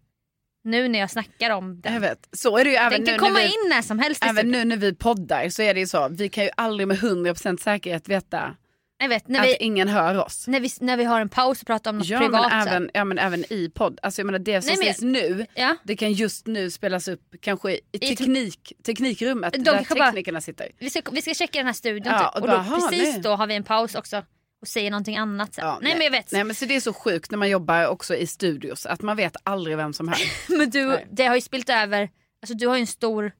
nu 0.64 0.88
när 0.88 0.98
jag 0.98 1.10
snackar 1.10 1.50
om 1.50 1.80
den. 1.80 1.92
Jag 1.94 2.00
vet. 2.00 2.28
Så 2.32 2.58
är 2.58 2.64
det 2.64 2.70
ju 2.70 2.76
även 2.76 2.90
Den 2.92 3.00
nu 3.00 3.06
kan 3.06 3.12
när 3.14 3.18
komma 3.28 3.38
vi, 3.38 3.44
in 3.46 3.70
när 3.70 3.82
som 3.82 3.98
helst. 3.98 4.24
Även 4.24 4.48
nu 4.50 4.64
när 4.64 4.76
vi 4.76 4.94
poddar 4.94 5.48
så 5.48 5.62
är 5.62 5.74
det 5.74 5.80
ju 5.80 5.86
så, 5.86 6.08
vi 6.10 6.28
kan 6.28 6.44
ju 6.44 6.50
aldrig 6.56 6.88
med 6.88 6.96
100% 6.98 7.56
säkerhet 7.62 8.08
veta 8.08 8.56
Jag 9.02 9.08
vet, 9.08 9.28
när, 9.28 9.40
att 9.40 9.46
vi, 9.46 9.56
ingen 9.56 9.88
hör 9.88 10.24
oss. 10.24 10.46
när, 10.48 10.60
vi, 10.60 10.70
när 10.80 10.96
vi 10.96 11.04
har 11.04 11.20
en 11.20 11.28
paus 11.28 11.60
och 11.60 11.66
pratar 11.66 11.90
om 11.90 11.98
något 11.98 12.06
Ja 12.08 12.18
privat. 12.18 12.50
men, 12.52 12.68
även, 12.68 12.90
ja 12.94 13.04
men 13.04 13.18
även 13.18 13.52
i 13.52 13.70
podd. 13.74 13.98
Alltså 14.02 14.20
jag 14.20 14.26
menar 14.26 14.38
det 14.38 14.62
som 14.62 14.76
sägs 14.76 15.00
nu, 15.00 15.46
Ja. 15.54 15.76
det 15.84 15.96
kan 15.96 16.12
just 16.12 16.46
nu 16.46 16.70
spelas 16.70 17.08
upp 17.08 17.34
kanske 17.40 17.72
i, 17.72 17.80
I- 17.92 17.98
teknik, 17.98 18.72
teknikrummet 18.86 19.52
De 19.52 19.58
där 19.62 19.72
kanske 19.72 19.94
bara- 19.94 20.06
teknikerna 20.06 20.40
sitter. 20.40 20.68
Vi, 20.78 20.90
ska, 20.90 21.00
vi 21.12 21.22
ska 21.22 21.34
checka 21.34 21.58
den 21.58 21.66
här 21.66 21.72
studion 21.74 22.02
Ja, 22.12 22.18
typ. 22.18 22.28
och 22.28 22.34
och 22.36 22.42
bara, 22.42 22.52
då, 22.52 22.58
aha, 22.58 22.88
precis 22.90 23.12
nej. 23.14 23.20
då 23.22 23.30
har 23.30 23.46
vi 23.46 23.54
en 23.54 23.64
paus 23.64 23.94
också 23.94 24.24
och 24.60 24.68
säger 24.68 24.90
någonting 24.90 25.16
annat 25.16 25.54
sen. 25.54 25.64
Ja, 25.66 25.78
nej, 25.82 25.92
men 25.94 26.02
jag 26.04 26.10
vet. 26.10 26.32
Nej 26.32 26.44
men 26.44 26.54
så 26.54 26.64
det 26.64 26.76
är 26.76 26.80
så 26.80 26.92
sjukt 26.92 27.30
när 27.30 27.38
man 27.38 27.48
jobbar 27.50 27.86
också 27.86 28.14
i 28.16 28.26
studios 28.26 28.86
att 28.86 29.02
man 29.02 29.16
vet 29.16 29.36
aldrig 29.42 29.76
vem 29.76 29.92
som 29.92 30.08
hör. 30.08 30.18
Men 30.58 30.70
du, 30.70 30.86
Nej. 30.86 31.06
det 31.12 31.26
har 31.26 31.34
ju 31.34 31.40
spilt 31.40 31.68
över, 31.70 32.10
alltså 32.42 32.54
du 32.54 32.66
har 32.66 32.74
ju 32.76 32.80
en 32.80 32.86
stor, 32.86 33.32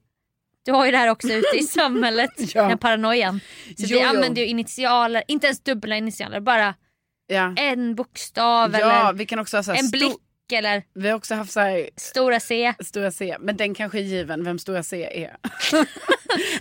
du 0.65 0.73
har 0.73 0.85
ju 0.87 0.91
det 0.91 0.99
här 0.99 1.09
också 1.09 1.29
ute 1.33 1.57
i 1.59 1.63
samhället, 1.63 2.31
Ja. 2.55 2.69
den 2.69 2.79
paranoian. 2.79 3.41
Så 3.67 3.75
Jo, 3.87 3.99
vi 3.99 4.03
använder 4.05 4.43
ju 4.43 4.49
initialer, 4.49 5.23
inte 5.29 5.47
ens 5.47 5.61
dubbla 5.63 5.97
initialer, 5.97 6.41
bara 6.41 6.75
Ja, 7.27 7.55
en 7.57 7.95
bokstav 7.95 8.73
ja 8.73 8.79
eller 9.09 9.13
vi 9.19 9.27
kan 9.27 9.39
också 9.39 9.57
ha 9.57 9.63
så 9.63 9.73
här 9.73 9.79
en 9.79 9.91
blick 9.91 10.17
eller 10.53 10.83
Vi 10.95 11.09
har 11.09 11.17
också 11.17 11.35
haft 11.35 11.53
så 11.53 11.61
här 11.61 11.91
stora 11.97 12.41
C. 12.41 12.75
Stora 12.81 13.11
C, 13.11 13.37
men 13.41 13.57
den 13.57 13.75
kanske 13.75 13.99
är 13.99 14.03
given 14.03 14.45
vem 14.45 14.59
Stora 14.59 14.83
C 14.83 15.23
är. 15.25 15.37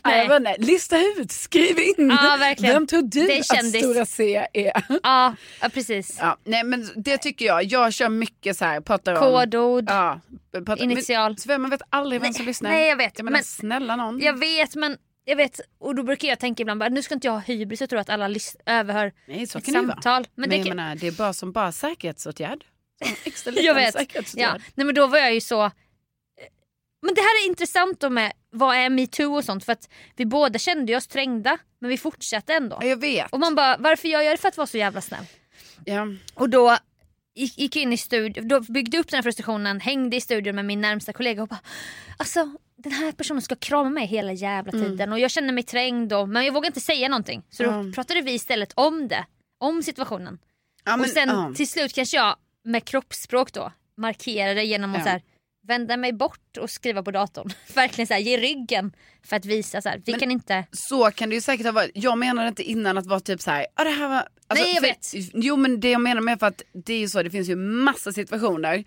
Nej. 0.05 0.17
Jag 0.19 0.27
inte. 0.37 0.55
Lista 0.57 0.97
ut, 1.17 1.31
skriv 1.31 1.79
in. 1.79 1.93
Ja, 2.21 2.37
verkligen. 2.39 2.73
Vem 2.73 2.87
tror 2.87 3.01
du 3.01 3.27
Det 3.27 3.43
att. 3.43 3.79
Stora 3.83 4.05
C 4.05 4.47
är? 4.53 4.71
Ja, 5.03 5.35
ja 5.61 5.69
precis. 5.73 6.17
Ja, 6.21 6.37
nej 6.43 6.63
men 6.63 6.89
det 6.95 7.17
tycker 7.17 7.45
jag. 7.45 7.63
Jag 7.63 7.93
kör 7.93 8.09
mycket 8.09 8.57
så 8.57 8.65
här, 8.65 8.81
pratar 8.81 9.13
om... 9.13 9.19
Kodord, 9.19 9.83
Ja, 9.89 10.19
pratar, 10.51 10.83
initial. 10.83 11.35
Men, 11.47 11.61
man 11.61 11.71
vet 11.71 11.81
aldrig 11.89 12.21
vem 12.21 12.27
Nej, 12.27 12.33
som 12.33 12.45
lyssnar. 12.45 12.69
nej, 12.69 12.89
jag 12.89 12.95
vet, 12.95 13.13
Jag 13.17 13.23
menar, 13.25 13.37
men- 13.37 13.43
snälla 13.43 13.95
någon. 13.95 14.19
Jag 14.19 14.39
vet 14.39 14.75
men 14.75 14.97
jag 15.25 15.35
vet 15.35 15.59
och 15.79 15.95
då 15.95 16.03
brukar 16.03 16.27
jag 16.27 16.39
tänka 16.39 16.61
ibland 16.61 16.79
bara, 16.79 16.89
nu 16.89 17.01
ska 17.01 17.13
inte 17.13 17.27
jag 17.27 17.31
ha 17.33 17.39
hybris 17.39 17.81
och 17.81 17.89
tro 17.89 17.99
att 17.99 18.09
alla 18.09 18.29
överhör 18.65 19.11
nej, 19.27 19.47
så 19.47 19.57
ett 19.57 19.65
kan 19.65 19.73
det 19.73 19.79
ju 19.79 19.85
vara. 19.85 19.93
samtal. 19.95 20.27
Men, 20.35 20.41
Men, 20.41 20.49
det 20.49 20.55
jag 20.55 20.75
menar, 20.75 20.95
det 20.95 21.07
är 21.07 21.11
bara 21.11 21.33
som 21.33 21.51
bara 21.51 21.71
säkerhetsåtgärd. 21.71 22.63
Extra 23.23 23.51
liten 23.51 23.65
jag 23.65 23.75
vet. 23.75 24.35
Ja. 24.35 24.57
Nej, 24.75 24.85
men 24.85 24.95
då 24.95 25.07
var 25.07 25.17
jag 25.17 25.33
ju 25.33 25.41
så... 25.41 25.63
eh, 25.65 25.69
Men 27.01 27.13
det 27.15 27.21
här 27.21 27.43
är 27.45 27.47
intressant 27.47 27.99
då 27.99 28.09
med 28.09 28.31
vad 28.51 28.75
är 28.75 28.89
metoo 28.89 29.35
och 29.37 29.45
sånt 29.45 29.65
för 29.65 29.71
att 29.73 29.89
vi 30.15 30.25
båda 30.25 30.59
kände 30.59 30.95
oss 30.95 31.07
trängda 31.07 31.57
men 31.79 31.89
vi 31.89 31.97
fortsatte 31.97 32.53
ändå. 32.53 32.77
Ja, 32.81 32.87
jag 32.87 32.97
vet. 32.97 33.31
Och 33.33 33.39
man 33.39 33.55
bara, 33.55 33.77
varför 33.77 34.07
gör 34.07 34.21
jag 34.21 34.33
det 34.33 34.37
för 34.41 34.47
att 34.47 34.57
vara 34.57 34.67
så 34.67 34.77
jävla 34.77 35.01
snäll? 35.01 35.25
Ja. 35.85 36.07
Och 36.33 36.49
då 36.49 36.77
gick 37.35 37.75
jag 37.75 37.83
in 37.83 37.93
i 37.93 37.97
studion, 37.97 38.47
då 38.47 38.59
byggde 38.61 38.97
upp 38.97 39.07
den 39.09 39.17
här 39.17 39.23
frustrationen, 39.23 39.79
hängde 39.79 40.15
i 40.15 40.21
studion 40.21 40.55
med 40.55 40.65
min 40.65 40.81
närmsta 40.81 41.13
kollega 41.13 41.41
och 41.41 41.47
bara 41.47 41.59
Alltså 42.17 42.51
den 42.77 42.91
här 42.91 43.11
personen 43.11 43.41
ska 43.41 43.55
krama 43.55 43.89
mig 43.89 44.05
hela 44.07 44.31
jävla 44.33 44.71
tiden 44.71 45.11
och 45.11 45.19
jag 45.19 45.31
känner 45.31 45.53
mig 45.53 45.63
trängd 45.63 46.13
och, 46.13 46.29
men 46.29 46.45
jag 46.45 46.53
vågar 46.53 46.67
inte 46.67 46.81
säga 46.81 47.07
någonting. 47.09 47.43
Så 47.49 47.63
då 47.63 47.69
Mm. 47.69 47.93
pratade 47.93 48.21
vi 48.21 48.31
istället 48.33 48.73
om 48.75 49.07
det, 49.07 49.25
om 49.57 49.83
situationen. 49.83 50.39
Ja, 50.83 50.91
men, 50.91 51.01
och 51.01 51.07
sen 51.07 51.29
ja. 51.29 51.53
till 51.55 51.67
slut 51.69 51.93
kanske 51.93 52.17
jag 52.17 52.35
med 52.69 52.85
kroppsspråk 52.85 53.53
då 53.53 53.71
markerade 53.97 54.63
genom 54.63 54.91
att 54.91 54.97
Ja. 54.97 55.03
så 55.03 55.09
här, 55.09 55.21
vända 55.67 55.97
mig 55.97 56.13
bort 56.13 56.57
och 56.57 56.69
skriva 56.69 57.03
på 57.03 57.11
datorn. 57.11 57.49
Verkligen 57.75 58.07
så 58.07 58.13
här, 58.13 58.21
ge 58.21 58.37
ryggen 58.37 58.91
för 59.23 59.35
att 59.35 59.45
visa 59.45 59.81
så 59.81 59.89
här, 59.89 60.01
vi 60.05 60.11
Men- 60.11 60.19
kan 60.19 60.31
inte... 60.31 60.65
Så 60.71 61.11
kan 61.11 61.29
det 61.29 61.35
ju 61.35 61.41
säkert 61.41 61.65
ha 61.65 61.71
varit. 61.71 61.91
Jag 61.93 62.17
menade 62.17 62.47
inte 62.47 62.63
innan 62.63 62.97
att 62.97 63.05
vara 63.05 63.19
typ 63.19 63.41
så 63.41 63.51
här, 63.51 63.65
ah, 63.75 63.83
det 63.83 63.89
här 63.89 64.07
var... 64.09 64.27
Nej, 64.53 64.67
jag 64.67 64.75
för, 64.75 64.81
vet. 64.81 65.33
Jo 65.33 65.55
men 65.55 65.79
det 65.79 65.91
jag 65.91 66.01
menar 66.01 66.21
med 66.21 66.39
för 66.39 66.47
att 66.47 66.61
det 66.73 66.93
är 66.93 66.99
ju 66.99 67.07
så, 67.09 67.23
det 67.23 67.29
finns 67.29 67.49
ju 67.49 67.55
massa 67.55 68.11
situationer 68.13 68.83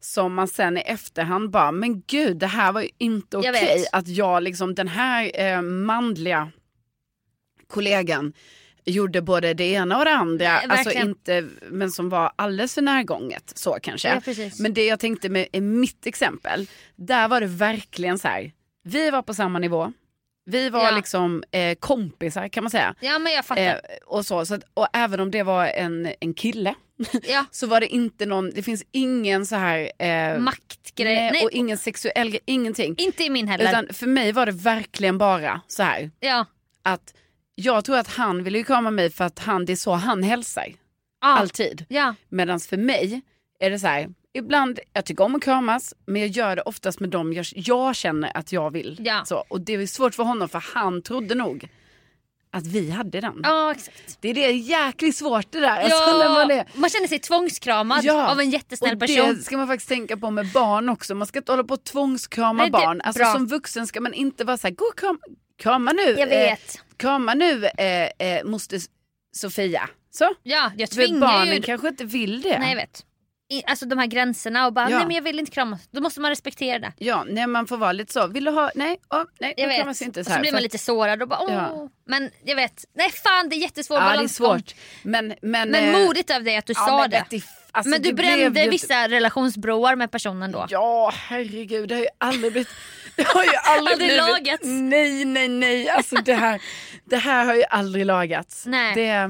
som 0.00 0.34
man 0.34 0.48
sen 0.48 0.76
i 0.78 0.80
efterhand 0.80 1.50
bara, 1.50 1.72
men 1.72 2.00
gud 2.06 2.36
det 2.36 2.46
här 2.46 2.72
var 2.72 2.80
ju 2.82 2.88
inte 2.98 3.36
okej 3.36 3.52
vet. 3.52 3.86
att 3.92 4.08
jag 4.08 4.42
liksom 4.42 4.74
den 4.74 4.88
här 4.88 5.40
eh, 5.40 5.62
manliga 5.62 6.50
kollegan 7.66 8.32
gjorde 8.90 9.22
både 9.22 9.54
det 9.54 9.64
ena 9.72 9.98
och 9.98 10.04
det 10.04 10.10
andra, 10.10 10.52
Nej, 10.52 10.66
alltså 10.68 10.90
inte, 10.90 11.48
men 11.70 11.90
som 11.90 12.08
var 12.08 12.32
alldeles 12.36 12.74
för 12.74 12.82
närgånget 12.82 13.52
så 13.54 13.78
kanske. 13.82 14.08
Ja, 14.08 14.50
men 14.58 14.74
det 14.74 14.86
jag 14.86 15.00
tänkte 15.00 15.28
med 15.28 15.46
i 15.52 15.60
mitt 15.60 16.06
exempel, 16.06 16.66
där 16.96 17.28
var 17.28 17.40
det 17.40 17.46
verkligen 17.46 18.18
så 18.18 18.28
här, 18.28 18.52
vi 18.84 19.10
var 19.10 19.22
på 19.22 19.34
samma 19.34 19.58
nivå, 19.58 19.92
vi 20.46 20.70
var 20.70 20.84
Ja. 20.84 20.96
liksom 20.96 21.44
eh, 21.50 21.74
kompisar 21.74 22.48
kan 22.48 22.64
man 22.64 22.70
säga. 22.70 22.94
Ja 23.00 23.18
men 23.18 23.32
jag 23.32 23.44
fattar. 23.44 23.62
Eh, 23.66 23.74
och, 24.06 24.26
så, 24.26 24.46
så 24.46 24.54
att, 24.54 24.62
och 24.74 24.86
även 24.92 25.20
om 25.20 25.30
det 25.30 25.42
var 25.42 25.66
en, 25.66 26.12
en 26.20 26.34
kille 26.34 26.74
ja. 27.28 27.44
så 27.50 27.66
var 27.66 27.80
det 27.80 27.86
inte 27.86 28.26
någon, 28.26 28.50
det 28.50 28.62
finns 28.62 28.84
ingen 28.92 29.46
så 29.46 29.56
här 29.56 29.92
eh, 29.98 30.38
Maktgrej. 30.38 31.14
nej, 31.14 31.30
Nej, 31.32 31.44
och 31.44 31.50
ingen 31.50 31.78
sexuell 31.78 32.30
grej, 32.30 32.40
ingenting. 32.44 32.94
inte 32.98 33.24
i 33.24 33.30
min 33.30 33.48
heller. 33.48 33.68
Utan 33.68 33.88
för 33.94 34.06
mig 34.06 34.32
var 34.32 34.46
det 34.46 34.52
verkligen 34.52 35.18
bara 35.18 35.60
så 35.66 35.82
här 35.82 36.10
ja. 36.20 36.46
att 36.82 37.14
jag 37.60 37.84
tror 37.84 37.96
att 37.98 38.08
han 38.08 38.44
ville 38.44 38.58
ju 38.58 38.64
krama 38.64 38.90
mig 38.90 39.10
för 39.10 39.24
att 39.24 39.38
han, 39.38 39.64
det 39.64 39.72
är 39.72 39.76
så 39.76 39.92
han 39.92 40.22
hälsar. 40.22 40.66
Ja. 41.20 41.38
Alltid. 41.38 41.84
Ja. 41.88 42.14
Medan 42.28 42.60
för 42.60 42.76
mig 42.76 43.20
är 43.60 43.70
det 43.70 43.78
så 43.78 43.86
här, 43.86 44.08
ibland, 44.34 44.78
jag 44.92 45.04
tycker 45.04 45.24
om 45.24 45.34
att 45.34 45.42
kramas 45.42 45.94
men 46.06 46.20
jag 46.22 46.30
gör 46.30 46.56
det 46.56 46.62
oftast 46.62 47.00
med 47.00 47.10
dem 47.10 47.32
jag, 47.32 47.46
jag 47.54 47.96
känner 47.96 48.36
att 48.36 48.52
jag 48.52 48.70
vill. 48.72 48.96
Ja. 49.00 49.24
Så, 49.24 49.44
och 49.48 49.60
det 49.60 49.74
är 49.74 49.86
svårt 49.86 50.14
för 50.14 50.22
honom 50.22 50.48
för 50.48 50.64
han 50.74 51.02
trodde 51.02 51.34
nog 51.34 51.68
att 52.50 52.66
vi 52.66 52.90
hade 52.90 53.20
den. 53.20 53.40
ja 53.42 53.70
exakt. 53.72 54.18
Det 54.20 54.28
är 54.28 54.34
det 54.34 54.50
jäkligt 54.52 55.16
svårt 55.16 55.52
det 55.52 55.60
där. 55.60 55.82
Alltså, 55.82 55.98
Ja, 55.98 56.28
man 56.28 56.50
är, 56.50 56.64
man 56.74 56.90
känner 56.90 57.08
sig 57.08 57.18
tvångskramad 57.18 58.04
Ja, 58.04 58.30
av 58.32 58.40
en 58.40 58.50
jättesnäll 58.50 58.94
och 58.94 59.00
person. 59.00 59.34
det 59.36 59.42
ska 59.42 59.56
man 59.56 59.66
faktiskt 59.66 59.88
tänka 59.88 60.16
på 60.16 60.30
med 60.30 60.52
barn 60.52 60.88
också. 60.88 61.14
Man 61.14 61.26
ska 61.26 61.38
inte 61.38 61.52
hålla 61.52 61.64
på 61.64 61.74
och 61.74 61.84
tvångskrama 61.84 62.62
Nej, 62.62 62.70
barn. 62.70 63.00
Alltså, 63.04 63.24
som 63.24 63.46
vuxen 63.46 63.86
ska 63.86 64.00
man 64.00 64.14
inte 64.14 64.44
vara 64.44 64.56
så 64.56 64.66
här, 64.66 64.74
gå 64.74 64.84
och 64.84 64.98
krama, 64.98 65.18
krama 65.58 65.92
nu. 65.92 66.14
Jag 66.18 66.26
vet. 66.26 66.74
Eh, 66.74 66.80
krama 66.98 67.34
nu 67.34 67.66
eh, 67.66 68.28
eh, 68.28 68.44
måste 68.44 68.78
Sofia. 69.36 69.88
Så. 70.10 70.34
Ja, 70.42 70.72
jag 70.76 70.88
För 70.88 70.96
tvingar 70.96 71.20
barnen 71.20 71.54
ju... 71.54 71.62
kanske 71.62 71.88
inte 71.88 72.04
vill 72.04 72.42
det. 72.42 72.58
Nej 72.58 72.68
jag 72.68 72.76
vet. 72.76 73.04
I, 73.50 73.62
alltså 73.66 73.86
de 73.86 73.98
här 73.98 74.06
gränserna 74.06 74.66
och 74.66 74.72
bara 74.72 74.90
Ja. 74.90 74.96
nej 74.96 75.06
men 75.06 75.16
jag 75.16 75.22
vill 75.22 75.38
inte 75.38 75.50
kramas. 75.50 75.88
Då 75.90 76.00
måste 76.00 76.20
man 76.20 76.30
respektera 76.30 76.78
det. 76.78 76.92
Ja, 76.98 77.24
nej, 77.28 77.46
man 77.46 77.66
får 77.66 77.76
vara 77.76 77.92
lite 77.92 78.12
så. 78.12 78.26
Vill 78.26 78.44
du 78.44 78.50
ha? 78.50 78.70
Nej, 78.74 78.96
oh, 79.10 79.24
nej, 79.40 79.54
Jag 79.56 79.76
kramas 79.76 80.02
inte 80.02 80.20
och 80.20 80.26
så 80.26 80.30
så 80.30 80.34
här. 80.34 80.40
blir 80.40 80.52
man 80.52 80.58
För- 80.58 80.62
lite 80.62 80.78
sårad 80.78 81.22
och 81.22 81.28
bara 81.28 81.40
åh. 81.40 81.52
Ja. 81.52 81.88
Men 82.06 82.30
jag 82.44 82.56
vet. 82.56 82.84
Nej 82.94 83.10
fan 83.24 83.48
det 83.48 83.56
är 83.56 83.58
jättesvår 83.58 83.98
Ja, 83.98 84.16
det 84.16 84.24
är 84.24 84.28
svårt. 84.28 84.74
Men, 85.02 85.34
men, 85.42 85.70
Men 85.70 85.94
eh, 85.94 86.06
modigt 86.06 86.30
av 86.30 86.44
dig 86.44 86.56
att 86.56 86.66
du 86.66 86.72
ja, 86.76 86.86
sa 86.86 87.00
men 87.00 87.10
det. 87.10 87.24
Du, 87.72 87.78
alltså, 87.78 87.90
men 87.90 88.02
du 88.02 88.08
det 88.08 88.14
brände 88.14 88.64
ju- 88.64 88.70
vissa 88.70 89.08
relationsbroar 89.08 89.96
med 89.96 90.10
personen 90.10 90.52
då. 90.52 90.66
Ja, 90.70 91.12
herregud. 91.16 91.88
Det 91.88 91.94
har 91.94 92.02
ju 92.02 92.08
aldrig 92.18 92.52
blivit... 92.52 92.68
Det 93.16 93.26
har 93.26 93.42
ju 93.44 93.50
aldrig, 93.64 93.92
Aldrig 93.92 94.08
blivit... 94.08 94.16
lagats. 94.16 94.62
Nej, 94.64 95.24
nej, 95.24 95.48
nej. 95.48 95.88
Alltså 95.88 96.16
det 96.16 96.34
här, 96.34 96.62
det 97.04 97.16
här 97.16 97.44
har 97.44 97.54
ju 97.54 97.64
aldrig 97.64 98.06
lagats. 98.06 98.66
Nej. 98.66 98.94
Det, 98.94 99.28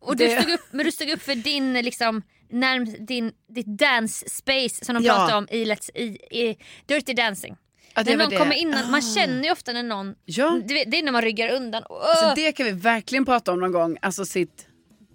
Och 0.00 0.16
du 0.16 0.26
det... 0.26 0.40
stod 0.42 0.52
upp, 0.54 0.60
men 0.70 0.84
du 0.86 0.92
stod 0.92 1.10
upp 1.10 1.22
för 1.22 1.34
din 1.34 1.72
liksom 1.72 2.22
närm, 2.50 3.06
din, 3.06 3.32
ditt 3.48 3.66
dance 3.78 4.28
space 4.28 4.84
som 4.84 4.94
de 4.94 5.04
Ja. 5.04 5.14
pratar 5.14 5.36
om 5.36 5.46
i, 5.50 5.64
Let's, 5.64 5.90
i, 5.94 6.04
i 6.40 6.56
Dirty 6.86 7.12
Dancing. 7.14 7.56
Ja, 7.94 8.02
det 8.02 8.10
när 8.16 8.24
någon 8.24 8.30
det. 8.30 8.36
kommer 8.36 8.54
in, 8.54 8.70
man 8.70 8.94
Ah. 8.94 9.14
känner 9.14 9.44
ju 9.44 9.50
ofta 9.52 9.72
när 9.72 9.82
någon, 9.82 10.14
Ja. 10.24 10.60
du 10.64 10.74
vet, 10.74 10.90
det 10.90 10.98
är 10.98 11.02
när 11.02 11.12
man 11.12 11.22
ryggar 11.22 11.48
undan. 11.48 11.82
Åh, 11.88 12.10
Alltså 12.10 12.32
det 12.34 12.52
kan 12.52 12.66
vi 12.66 12.72
verkligen 12.72 13.24
prata 13.24 13.52
om 13.52 13.60
någon 13.60 13.72
gång. 13.72 13.96
Alltså 14.02 14.24
sitt, 14.24 14.66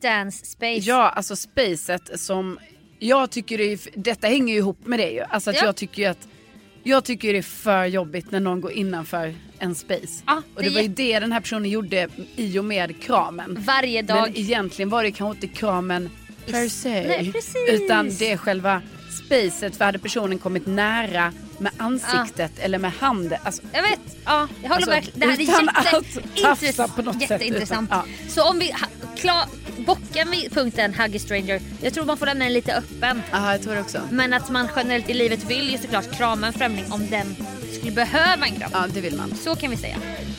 dance 0.01 0.45
space. 0.45 0.79
ja 0.83 1.09
alltså 1.09 1.35
spacet 1.35 2.19
som, 2.19 2.59
jag 2.99 3.29
tycker 3.31 3.57
det 3.57 3.63
är, 3.73 3.79
detta 3.95 4.27
hänger 4.27 4.53
ju 4.53 4.59
ihop 4.59 4.85
med 4.87 4.99
det 4.99 5.09
ju. 5.11 5.21
Alltså 5.21 5.49
att 5.49 5.55
Ja. 5.55 5.65
jag 5.65 5.75
tycker 5.75 6.01
ju 6.01 6.07
att, 6.07 6.27
jag 6.83 7.03
tycker 7.03 7.33
det 7.33 7.39
är 7.39 7.43
för 7.43 7.85
jobbigt 7.85 8.31
när 8.31 8.39
någon 8.39 8.61
går 8.61 8.71
innanför 8.71 9.35
en 9.59 9.75
space. 9.75 10.23
Ja, 10.25 10.41
och 10.55 10.63
det 10.63 10.69
det 10.69 10.73
är 10.73 10.73
var 10.75 10.81
ju 10.81 10.87
det 10.87 11.19
den 11.19 11.31
här 11.31 11.39
personen 11.39 11.69
gjorde 11.69 12.07
i 12.35 12.59
och 12.59 12.65
med 12.65 13.01
kramen. 13.01 13.57
Varje 13.65 14.01
dag. 14.01 14.21
Men 14.21 14.37
egentligen 14.37 14.89
var 14.89 15.03
det 15.03 15.11
kanske 15.11 15.45
inte 15.45 15.57
kramen 15.59 16.09
per 16.51 16.69
se. 16.69 17.07
Nej. 17.07 17.33
Utan 17.69 18.09
det 18.19 18.31
är 18.31 18.37
själva 18.37 18.81
spacet. 19.25 19.75
För 19.75 19.85
hade 19.85 19.99
personen 19.99 20.37
kommit 20.39 20.65
nära 20.67 21.33
med 21.59 21.71
ansiktet 21.77 22.51
eller 22.59 22.77
med 22.79 22.91
handen. 22.91 23.39
Alltså, 23.43 23.61
Jag 23.73 23.81
vet, 23.81 23.99
ja, 24.25 24.47
jag 24.61 24.69
håller 24.69 24.75
Alltså, 24.75 24.89
verkligen. 24.89 25.19
Det 25.19 25.25
här 25.25 25.33
är 25.33 25.41
jätteintressant. 25.41 26.95
på 26.95 27.01
något 27.01 27.13
sätt, 27.21 27.29
jätteintressant. 27.31 27.89
utan- 27.89 28.07
Så 28.29 28.49
om 28.49 28.59
vi 28.59 28.73
klar, 29.17 29.45
bockar 29.85 30.25
vi 30.31 30.49
punkten 30.49 30.93
Huggy 30.93 31.19
Stranger, 31.19 31.61
jag 31.81 31.93
tror 31.93 32.05
man 32.05 32.17
får 32.17 32.25
lämna 32.25 32.45
den 32.45 32.53
lite 32.53 32.73
öppen. 32.75 33.21
aha, 33.33 33.51
jag 33.51 33.61
tror 33.61 33.79
också. 33.79 33.99
Men 34.11 34.33
att 34.33 34.49
man 34.49 34.67
generellt 34.75 35.09
i 35.09 35.13
livet 35.13 35.43
vill 35.49 35.71
ju 35.71 35.77
såklart 35.77 36.17
krama 36.17 36.47
en 36.47 36.53
främling 36.53 36.85
om 36.91 37.07
den 37.09 37.35
skulle 37.79 37.91
behöva 37.91 38.45
en 38.45 38.55
kram. 38.55 38.69
Ja, 38.73 38.85
det 38.93 39.01
vill 39.01 39.15
man. 39.15 39.33
Så 39.43 39.55
kan 39.55 39.69
vi 39.71 39.77
säga. 39.77 39.95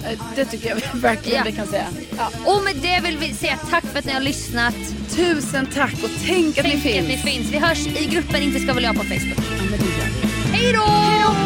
Eh, 0.06 0.18
Det 0.36 0.44
tycker 0.44 0.68
jag 0.68 0.78
verkligen 1.00 1.38
Ja. 1.38 1.44
vi 1.46 1.52
kan 1.52 1.66
säga. 1.66 1.86
Ja. 2.16 2.30
Och 2.44 2.64
med 2.64 2.76
det 2.76 3.00
vill 3.04 3.18
vi 3.18 3.34
säga 3.34 3.58
tack 3.70 3.84
för 3.84 3.98
att 3.98 4.04
ni 4.04 4.12
har 4.12 4.20
lyssnat. 4.20 4.74
Tusen 5.16 5.66
tack 5.74 5.94
och 6.04 6.10
tänk 6.26 6.58
att 6.58 6.64
Tänk 6.64 6.74
ni 6.74 6.80
finns. 6.92 7.00
att 7.02 7.24
ni 7.24 7.32
finns. 7.32 7.50
Vi 7.52 7.58
hörs 7.58 7.86
i 7.86 8.06
gruppen 8.06 8.42
Inte 8.42 8.60
ska 8.60 8.72
väl 8.72 8.84
jag 8.84 8.96
på 8.96 9.02
Facebook. 9.04 9.38
Ja. 9.70 10.04
Hej 10.52 10.72
då! 10.72 11.45